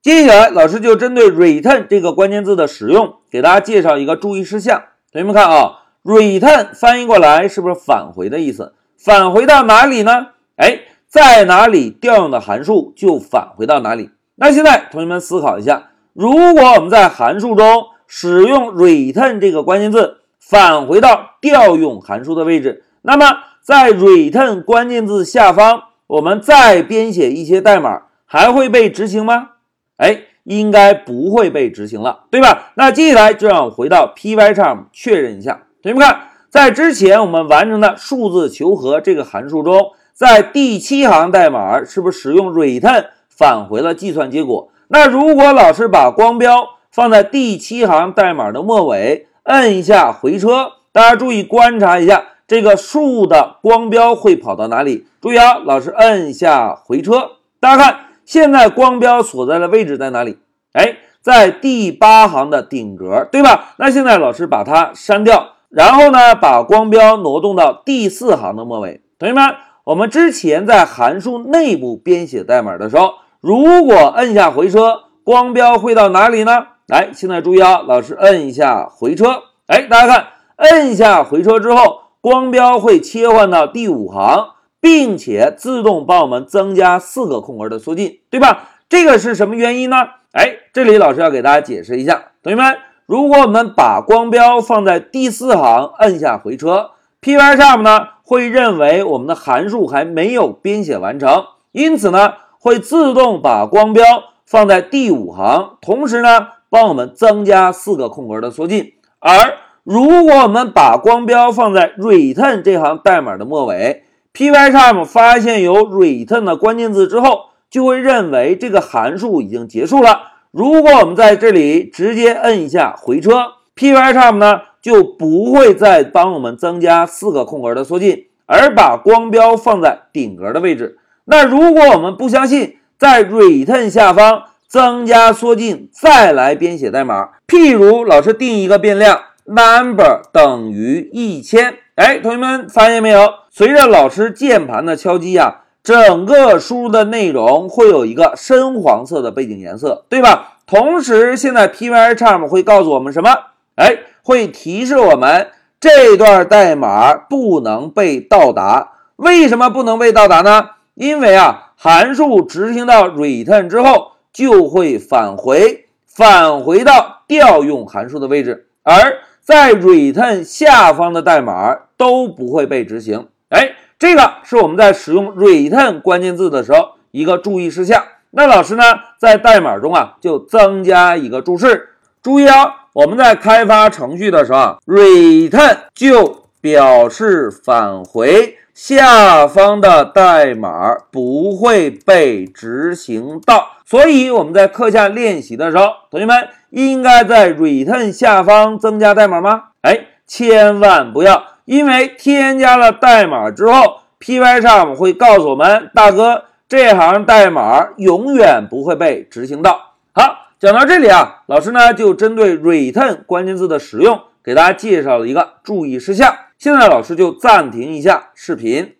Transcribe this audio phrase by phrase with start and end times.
[0.00, 4.80] 接下来，老师就针对 return 这个关键字的使用，给大家介绍一个注意事项。
[5.12, 8.74] 同学们看啊，return 翻译过来是不是返回的意思？
[8.96, 10.28] 返回到哪里呢？
[10.54, 14.10] 哎，在哪里调用的函数就返回到哪里。
[14.36, 23.26] 那现在同学们思考一下，如果我们在函数中使用 return 这个关键字返回到调用函数的位置，那么
[23.62, 29.50] 在 return 关键字下方，我们再编写一些代码，还会被执行吗？
[29.98, 32.72] 哎，应该不会被执行了，对吧？
[32.74, 35.64] 那接下来就让我回到 Pycharm 确认一下。
[35.82, 44.70] 同学们看，在之前我们完成的数字求和这个函数中，在第七行代码是不是使用 return 返回了计算结果？
[44.88, 55.06] 那如果老师把光标放在第七行代码的末尾，摁一下回车，大家注意观察一下这个数的光标会跑到哪里？
[55.20, 58.07] 注意啊，老师摁一下回车，大家看。
[58.28, 60.36] 现在光标所在的位置在哪里？
[60.74, 63.72] 哎，在第八行的顶格，对吧？
[63.78, 69.00] 那现在老师把它删掉，然后呢，把光标挪动到第四行的末尾。
[69.18, 69.54] 同学们，
[69.84, 76.66] 我们之前在函数内部编写代码的时候，如果摁下回车，光标会到哪里呢？
[76.86, 80.26] 来，现在注意啊，老师摁一下回车，哎，大家看，
[80.56, 84.50] 摁下回车之后，光标会切换到第五行。
[84.80, 88.68] 并且自动帮我们增加四个空格的缩进，对吧？
[88.88, 89.96] 这个是什么原因呢？
[90.32, 92.76] 哎，这里老师要给大家解释一下，同学们，
[93.06, 104.04] 如果我们把光标放在第四行，摁下回车，Pycharm 呢会认为我们的函数还没有编写完成，因此呢会自动把光标
[104.46, 108.94] 放在第五行，同时呢帮我们增加四个空格的缩进。
[109.18, 120.20] 而如果我们把光标放在 return 这行代码的末尾，Pycharm 发现有 return 的关键字之后，就会认为这个函数已经结束了。
[120.50, 130.98] 如果我们在这里直接摁一下回车，Pycharm 呢就不会再帮我们增加四个空格的缩进，而把光标放在顶格的位置。
[131.26, 141.74] 那如果我们不相信，在 return 下方增加缩进，再来编写代码，譬如老师定一个变量 number 等于一千。
[141.96, 143.28] 哎，同学们发现没有？
[143.58, 150.58] 随着老师键盘的敲击呀，整个输入的内容会有一个深黄色的背景颜色，对吧？
[150.64, 153.30] 同时，现在 Pycharm 会告诉我们什么？
[153.74, 155.48] 哎，会提示我们
[155.80, 158.92] 这段代码不能被到达。
[159.16, 160.68] 为什么不能被到达呢？
[160.94, 173.26] 因为啊，函数执行到 return 之后就会返回，返回到调用函数的位置，而在 return 下方的代码都不会被执行。
[173.50, 178.02] 哎，这个是我们在使用 return 关键字的时候一个注意事项。
[178.30, 178.82] 那老师呢，
[179.18, 181.94] 在代码中啊，就增加一个注释。
[182.22, 193.78] 注意啊，我们在开发程序的时候，return 就表示返回，下方的代码不会被执行到。
[193.86, 199.68] 所以我们在课下练习的时候，同学们应该在 return 下方增加代码吗？
[199.80, 201.42] 哎，千万不要。
[201.68, 209.92] 因为添加了代码之后，Pycharm 会告诉我们，大哥，这行代码永远不会被执行到。
[210.14, 216.34] 好，讲到这里啊，老师呢就针对 return 关键字的使用，给大家介绍了一个注意事项。
[216.56, 218.94] 现在老师就暂停一下视频。